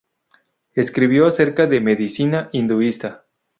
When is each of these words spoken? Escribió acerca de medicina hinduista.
Escribió 0.73 1.27
acerca 1.27 1.67
de 1.67 1.79
medicina 1.79 2.49
hinduista. 2.53 3.25